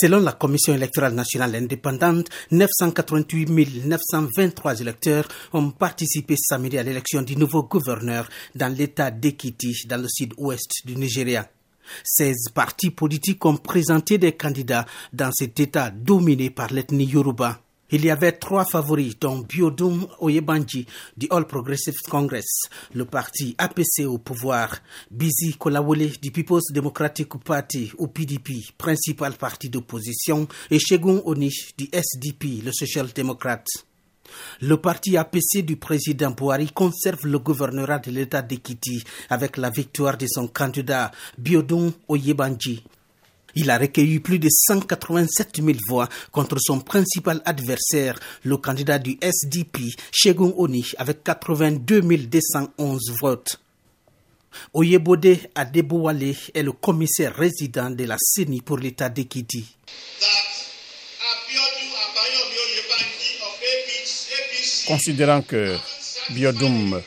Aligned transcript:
Selon 0.00 0.20
la 0.20 0.32
Commission 0.32 0.72
électorale 0.74 1.12
nationale 1.12 1.56
indépendante, 1.56 2.30
988 2.52 3.84
923 3.84 4.80
électeurs 4.80 5.28
ont 5.52 5.70
participé 5.72 6.36
samedi 6.38 6.78
à 6.78 6.82
l'élection 6.82 7.20
du 7.20 7.36
nouveau 7.36 7.64
gouverneur 7.64 8.26
dans 8.54 8.74
l'État 8.74 9.10
d'Ekiti, 9.10 9.86
dans 9.86 10.00
le 10.00 10.08
sud-ouest 10.08 10.70
du 10.86 10.96
Nigeria. 10.96 11.46
16 12.02 12.48
partis 12.54 12.90
politiques 12.92 13.44
ont 13.44 13.58
présenté 13.58 14.16
des 14.16 14.32
candidats 14.32 14.86
dans 15.12 15.32
cet 15.32 15.60
État 15.60 15.90
dominé 15.90 16.48
par 16.48 16.72
l'ethnie 16.72 17.04
Yoruba. 17.04 17.60
Il 17.92 18.04
y 18.04 18.10
avait 18.10 18.32
trois 18.32 18.64
favoris, 18.64 19.18
dont 19.18 19.38
Biodun 19.38 20.06
Oyebanji 20.20 20.86
du 21.16 21.26
All 21.30 21.46
Progressive 21.46 21.96
Congress, 22.08 22.46
le 22.94 23.04
parti 23.04 23.56
APC 23.58 24.04
au 24.06 24.18
pouvoir, 24.18 24.76
Bizi 25.10 25.56
Kolawole 25.58 26.10
du 26.22 26.30
People's 26.30 26.72
Democratic 26.72 27.28
Party 27.42 27.90
ou 27.98 28.06
PDP, 28.06 28.52
principal 28.78 29.32
parti 29.32 29.68
d'opposition, 29.68 30.46
et 30.70 30.78
Shegun 30.78 31.20
Oni 31.24 31.50
du 31.76 31.88
SDP, 31.92 32.62
le 32.64 32.72
Social 32.72 33.08
Democrat. 33.12 33.64
Le 34.60 34.76
parti 34.76 35.16
APC 35.16 35.62
du 35.64 35.76
président 35.76 36.30
Bouhari 36.30 36.70
conserve 36.70 37.26
le 37.26 37.40
gouvernorat 37.40 37.98
de 37.98 38.12
l'État 38.12 38.42
d'Ekiti 38.42 39.02
avec 39.28 39.56
la 39.56 39.70
victoire 39.70 40.16
de 40.16 40.26
son 40.28 40.46
candidat 40.46 41.10
Biodun 41.38 41.92
Oyebanji. 42.06 42.84
Il 43.54 43.70
a 43.70 43.78
recueilli 43.78 44.20
plus 44.20 44.38
de 44.38 44.48
187 44.48 45.56
000 45.56 45.78
voix 45.88 46.08
contre 46.32 46.56
son 46.60 46.80
principal 46.80 47.42
adversaire, 47.44 48.18
le 48.44 48.56
candidat 48.56 48.98
du 48.98 49.18
SDP, 49.20 49.94
Shegun 50.12 50.52
Oni, 50.56 50.84
avec 50.98 51.24
82 51.24 52.00
211 52.00 53.00
votes. 53.20 53.60
Oyebode 54.74 55.38
Adebowale 55.54 56.34
est 56.54 56.62
le 56.62 56.72
commissaire 56.72 57.34
résident 57.34 57.90
de 57.90 58.04
la 58.04 58.16
CENI 58.18 58.60
pour 58.62 58.78
l'État 58.78 59.08
d'Ekiti. 59.08 59.76
Considérant 64.86 65.42
que 65.42 65.76
Biodum 66.30 67.00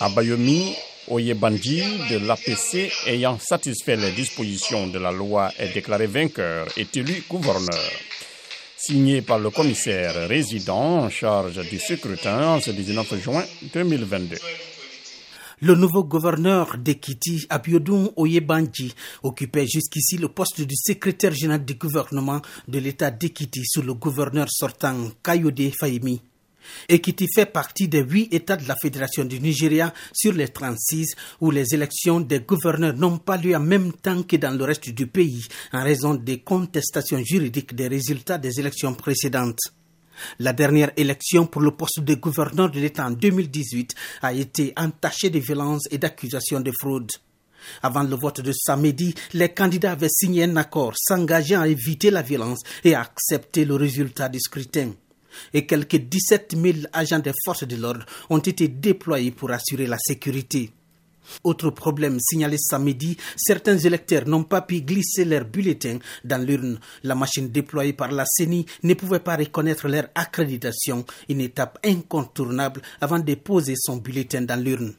Abayomi 0.00 0.74
Oyebandji 1.10 1.82
de 2.10 2.18
l'APC, 2.26 2.90
ayant 3.06 3.38
satisfait 3.38 3.96
les 3.96 4.12
dispositions 4.12 4.86
de 4.86 4.98
la 4.98 5.12
loi, 5.12 5.50
est 5.58 5.72
déclaré 5.72 6.06
vainqueur 6.06 6.66
et 6.76 6.86
élu 6.94 7.22
gouverneur. 7.28 7.90
Signé 8.76 9.22
par 9.22 9.38
le 9.38 9.50
commissaire 9.50 10.28
résident 10.28 11.00
en 11.04 11.10
charge 11.10 11.60
du 11.68 11.78
scrutin 11.78 12.60
ce 12.60 12.70
19 12.70 13.20
juin 13.22 13.44
2022. 13.74 14.36
Le 15.60 15.74
nouveau 15.74 16.04
gouverneur 16.04 16.78
d'Ekiti, 16.78 17.46
Abiodun 17.50 18.10
Oyebandji, 18.14 18.94
occupait 19.24 19.66
jusqu'ici 19.66 20.16
le 20.16 20.28
poste 20.28 20.60
du 20.60 20.76
secrétaire 20.76 21.34
général 21.34 21.64
du 21.64 21.74
gouvernement 21.74 22.40
de 22.68 22.78
l'État 22.78 23.10
d'Ekiti 23.10 23.62
sous 23.64 23.82
le 23.82 23.94
gouverneur 23.94 24.46
sortant 24.48 25.10
Kayode 25.24 25.72
Fahimi 25.76 26.22
et 26.88 27.00
qui 27.00 27.14
fait 27.34 27.46
partie 27.46 27.88
des 27.88 28.00
huit 28.02 28.32
États 28.32 28.56
de 28.56 28.66
la 28.66 28.76
Fédération 28.80 29.24
du 29.24 29.40
Nigeria 29.40 29.92
sur 30.12 30.32
les 30.32 30.48
36 30.48 31.14
où 31.40 31.50
les 31.50 31.74
élections 31.74 32.20
des 32.20 32.40
gouverneurs 32.40 32.94
n'ont 32.94 33.18
pas 33.18 33.36
lieu 33.36 33.54
en 33.56 33.60
même 33.60 33.92
temps 33.92 34.22
que 34.22 34.36
dans 34.36 34.56
le 34.56 34.64
reste 34.64 34.90
du 34.90 35.06
pays 35.06 35.46
en 35.72 35.82
raison 35.82 36.14
des 36.14 36.40
contestations 36.40 37.22
juridiques 37.24 37.74
des 37.74 37.88
résultats 37.88 38.38
des 38.38 38.60
élections 38.60 38.94
précédentes. 38.94 39.60
La 40.40 40.52
dernière 40.52 40.90
élection 40.96 41.46
pour 41.46 41.62
le 41.62 41.70
poste 41.70 42.00
de 42.00 42.14
gouverneur 42.14 42.70
de 42.70 42.80
l'État 42.80 43.06
en 43.06 43.12
2018 43.12 43.94
a 44.22 44.32
été 44.32 44.72
entachée 44.76 45.30
de 45.30 45.38
violences 45.38 45.84
et 45.90 45.98
d'accusations 45.98 46.60
de 46.60 46.72
fraude. 46.80 47.10
Avant 47.82 48.02
le 48.02 48.16
vote 48.16 48.40
de 48.40 48.52
samedi, 48.52 49.14
les 49.34 49.50
candidats 49.50 49.92
avaient 49.92 50.08
signé 50.08 50.44
un 50.44 50.56
accord 50.56 50.94
s'engageant 50.96 51.60
à 51.60 51.68
éviter 51.68 52.10
la 52.10 52.22
violence 52.22 52.60
et 52.84 52.94
à 52.94 53.02
accepter 53.02 53.64
le 53.64 53.74
résultat 53.74 54.28
du 54.28 54.40
scrutin 54.40 54.92
et 55.52 55.66
quelques 55.66 55.96
17 55.96 56.56
000 56.56 56.78
agents 56.92 57.18
des 57.18 57.32
forces 57.44 57.66
de 57.66 57.76
l'ordre 57.76 58.06
ont 58.30 58.38
été 58.38 58.68
déployés 58.68 59.30
pour 59.30 59.50
assurer 59.50 59.86
la 59.86 59.98
sécurité. 59.98 60.70
Autre 61.44 61.70
problème 61.70 62.18
signalé 62.20 62.56
samedi, 62.58 63.16
certains 63.36 63.78
électeurs 63.78 64.26
n'ont 64.26 64.44
pas 64.44 64.62
pu 64.62 64.80
glisser 64.80 65.24
leurs 65.24 65.44
bulletins 65.44 65.98
dans 66.24 66.42
l'urne. 66.42 66.80
La 67.02 67.14
machine 67.14 67.50
déployée 67.50 67.92
par 67.92 68.12
la 68.12 68.24
CENI 68.26 68.66
ne 68.82 68.94
pouvait 68.94 69.20
pas 69.20 69.36
reconnaître 69.36 69.88
leur 69.88 70.08
accréditation, 70.14 71.04
une 71.28 71.40
étape 71.40 71.78
incontournable 71.84 72.82
avant 73.00 73.18
de 73.18 73.34
poser 73.34 73.74
son 73.76 73.96
bulletin 73.96 74.42
dans 74.42 74.62
l'urne. 74.62 74.94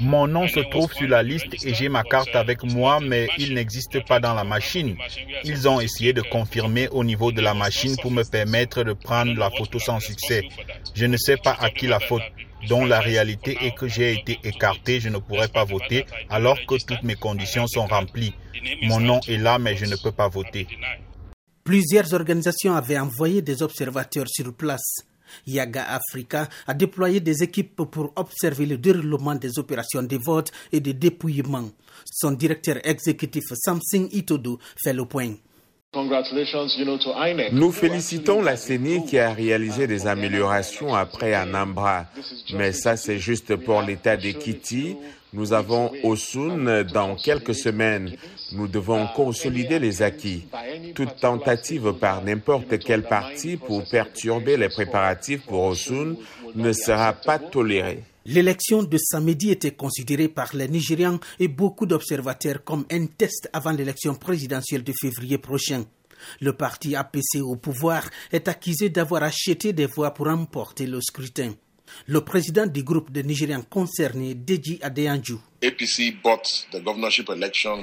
Mon 0.00 0.26
nom 0.26 0.48
se 0.48 0.60
trouve 0.60 0.92
sur 0.92 1.08
la 1.08 1.22
liste 1.22 1.64
et 1.64 1.74
j'ai 1.74 1.88
ma 1.88 2.02
carte 2.02 2.34
avec 2.34 2.62
moi, 2.62 3.00
mais 3.00 3.28
il 3.38 3.54
n'existe 3.54 4.04
pas 4.06 4.20
dans 4.20 4.34
la 4.34 4.44
machine. 4.44 4.96
Ils 5.44 5.68
ont 5.68 5.80
essayé 5.80 6.12
de 6.12 6.22
confirmer 6.22 6.88
au 6.88 7.04
niveau 7.04 7.32
de 7.32 7.40
la 7.40 7.54
machine 7.54 7.96
pour 8.02 8.10
me 8.10 8.24
permettre 8.24 8.82
de 8.82 8.92
prendre 8.92 9.34
la 9.38 9.50
photo 9.50 9.78
sans 9.78 10.00
succès. 10.00 10.42
Je 10.94 11.06
ne 11.06 11.16
sais 11.16 11.36
pas 11.36 11.56
à 11.60 11.70
qui 11.70 11.86
la 11.86 12.00
faute 12.00 12.22
dont 12.68 12.84
la 12.84 13.00
réalité 13.00 13.56
est 13.60 13.74
que 13.74 13.86
j'ai 13.86 14.12
été 14.14 14.38
écarté, 14.44 15.00
je 15.00 15.08
ne 15.08 15.18
pourrais 15.18 15.48
pas 15.48 15.64
voter 15.64 16.06
alors 16.28 16.58
que 16.66 16.74
toutes 16.84 17.02
mes 17.02 17.14
conditions 17.14 17.66
sont 17.66 17.86
remplies. 17.86 18.34
Mon 18.82 19.00
nom 19.00 19.20
est 19.28 19.36
là, 19.36 19.58
mais 19.58 19.76
je 19.76 19.84
ne 19.84 19.96
peux 19.96 20.12
pas 20.12 20.28
voter. 20.28 20.66
Plusieurs 21.64 22.14
organisations 22.14 22.74
avaient 22.74 22.98
envoyé 22.98 23.42
des 23.42 23.62
observateurs 23.62 24.28
sur 24.28 24.54
place. 24.54 25.04
Yaga 25.46 25.84
Africa 25.88 26.48
a 26.66 26.74
déployé 26.74 27.20
des 27.20 27.42
équipes 27.42 27.76
pour 27.90 28.12
observer 28.16 28.66
le 28.66 28.78
déroulement 28.78 29.34
des 29.34 29.58
opérations 29.58 30.02
de 30.02 30.16
vote 30.16 30.50
et 30.72 30.80
de 30.80 30.92
dépouillement. 30.92 31.68
Son 32.04 32.32
directeur 32.32 32.76
exécutif 32.84 33.44
Samsung 33.54 34.08
Itodo 34.12 34.58
fait 34.82 34.92
le 34.92 35.04
point. 35.04 35.34
Nous 37.52 37.72
félicitons 37.72 38.42
la 38.42 38.56
CENI 38.56 39.06
qui 39.06 39.18
a 39.18 39.32
réalisé 39.32 39.86
des 39.86 40.06
améliorations 40.06 40.94
après 40.94 41.32
Anambra. 41.32 42.06
Mais 42.52 42.72
ça, 42.72 42.96
c'est 42.96 43.18
juste 43.18 43.56
pour 43.56 43.80
l'État 43.82 44.16
d'Ekiti. 44.16 44.96
Nous 45.32 45.52
avons 45.52 45.90
Osun 46.04 46.84
dans 46.84 47.16
quelques 47.16 47.54
semaines. 47.54 48.12
Nous 48.52 48.68
devons 48.68 49.06
consolider 49.14 49.78
les 49.78 50.02
acquis. 50.02 50.44
Toute 50.96 51.16
tentative 51.20 51.92
par 52.00 52.24
n'importe 52.24 52.78
quel 52.78 53.02
parti 53.02 53.58
pour 53.58 53.86
perturber 53.86 54.56
les 54.56 54.70
préparatifs 54.70 55.42
pour 55.46 55.64
Osun 55.64 56.16
ne 56.54 56.72
sera 56.72 57.12
pas 57.12 57.38
tolérée. 57.38 58.02
L'élection 58.24 58.82
de 58.82 58.96
samedi 58.96 59.50
était 59.50 59.72
considérée 59.72 60.28
par 60.28 60.56
les 60.56 60.68
Nigérians 60.68 61.20
et 61.38 61.48
beaucoup 61.48 61.84
d'observateurs 61.84 62.64
comme 62.64 62.86
un 62.90 63.04
test 63.06 63.50
avant 63.52 63.72
l'élection 63.72 64.14
présidentielle 64.14 64.82
de 64.84 64.94
février 64.98 65.36
prochain. 65.36 65.84
Le 66.40 66.54
parti 66.54 66.96
APC 66.96 67.42
au 67.42 67.56
pouvoir 67.56 68.02
est 68.32 68.48
accusé 68.48 68.88
d'avoir 68.88 69.22
acheté 69.22 69.74
des 69.74 69.84
voix 69.86 70.14
pour 70.14 70.28
emporter 70.28 70.86
le 70.86 71.02
scrutin. 71.02 71.52
Le 72.06 72.20
président 72.20 72.66
du 72.66 72.82
groupe 72.82 73.10
de 73.12 73.22
Nigériens 73.22 73.62
concernés, 73.62 74.34
Deji 74.34 74.78
Adeyanju, 74.82 75.36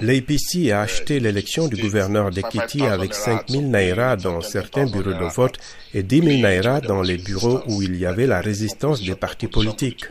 L'APC 0.01 0.71
a 0.71 0.81
acheté 0.81 1.19
l'élection 1.19 1.67
du 1.67 1.75
gouverneur 1.81 2.29
d'Ekiti 2.29 2.83
avec 2.83 3.15
5 3.15 3.49
000 3.49 3.63
naira 3.63 4.15
dans 4.15 4.41
certains 4.41 4.85
bureaux 4.85 5.13
de 5.13 5.33
vote 5.33 5.57
et 5.93 6.03
10 6.03 6.21
000 6.21 6.29
naira 6.41 6.81
dans 6.81 7.01
les 7.01 7.17
bureaux 7.17 7.61
où 7.67 7.81
il 7.81 7.95
y 7.97 8.05
avait 8.05 8.27
la 8.27 8.41
résistance 8.41 9.01
des 9.01 9.15
partis 9.15 9.47
politiques. 9.47 10.05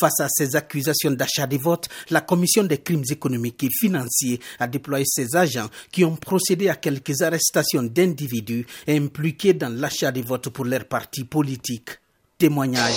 Face 0.00 0.20
à 0.20 0.28
ces 0.30 0.56
accusations 0.56 1.10
d'achat 1.10 1.46
de 1.46 1.58
votes, 1.58 1.88
la 2.08 2.22
Commission 2.22 2.64
des 2.64 2.78
crimes 2.78 3.04
économiques 3.10 3.62
et 3.64 3.68
financiers 3.78 4.40
a 4.58 4.66
déployé 4.66 5.04
ses 5.06 5.36
agents 5.36 5.68
qui 5.92 6.04
ont 6.04 6.16
procédé 6.16 6.70
à 6.70 6.76
quelques 6.76 7.20
arrestations 7.20 7.82
d'individus 7.82 8.66
impliqués 8.88 9.52
dans 9.52 9.68
l'achat 9.68 10.12
de 10.12 10.22
votes 10.22 10.48
pour 10.48 10.64
leurs 10.64 10.86
partis 10.86 11.24
politiques. 11.24 11.99
Témoignage. 12.40 12.94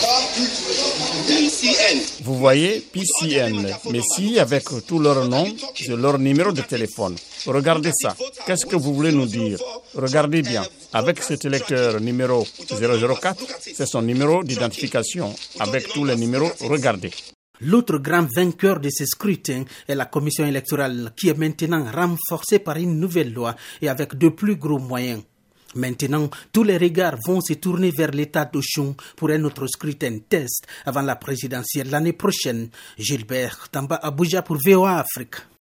Vous 2.24 2.38
voyez, 2.38 2.80
PCN, 2.80 3.76
mais 3.92 4.00
si 4.02 4.40
avec 4.40 4.64
tout 4.88 5.00
leur 5.00 5.28
nom, 5.28 5.46
c'est 5.76 5.98
leur 5.98 6.18
numéro 6.18 6.54
de 6.54 6.62
téléphone. 6.62 7.18
Regardez 7.46 7.92
ça. 7.94 8.16
Qu'est-ce 8.46 8.66
que 8.66 8.78
vous 8.78 8.94
voulez 8.94 9.12
nous 9.12 9.26
dire? 9.26 9.60
Regardez 9.96 10.44
bien. 10.44 10.64
Avec 10.94 11.22
cet 11.22 11.44
électeur 11.44 12.00
numéro 12.00 12.46
004, 12.70 13.46
c'est 13.60 13.86
son 13.86 14.02
numéro 14.02 14.46
d'identification. 14.46 15.36
Avec 15.60 15.90
tous 15.90 16.06
les 16.06 16.16
numéros, 16.16 16.52
regardez. 16.62 17.12
L'autre 17.60 17.98
grand 17.98 18.26
vainqueur 18.34 18.80
de 18.80 18.90
ce 18.90 19.06
scrutin 19.06 19.66
est 19.90 19.96
la 19.96 20.06
commission 20.06 20.46
électorale 20.46 21.12
qui 21.18 21.28
est 21.28 21.38
maintenant 21.38 21.86
renforcée 21.92 22.60
par 22.60 22.78
une 22.78 22.98
nouvelle 22.98 23.34
loi 23.34 23.56
et 23.82 23.90
avec 23.90 24.18
de 24.18 24.30
plus 24.30 24.56
gros 24.56 24.80
moyens. 24.80 25.22
Maintenant, 25.76 26.30
tous 26.52 26.64
les 26.64 26.78
regards 26.78 27.18
vont 27.26 27.42
se 27.42 27.54
tourner 27.54 27.92
vers 27.92 28.12
l'État 28.12 28.46
d'Ochon 28.46 28.96
pour 29.16 29.30
un 29.30 29.44
autre 29.44 29.68
scrutin 29.68 30.20
test 30.28 30.66
avant 30.86 31.02
la 31.02 31.16
présidentielle 31.16 31.90
l'année 31.90 32.14
prochaine. 32.14 32.70
Gilbert 32.98 33.70
Tamba 33.72 33.96
Abuja 33.96 34.42
pour 34.42 34.58
VOA 34.66 35.00
Afrique. 35.00 35.36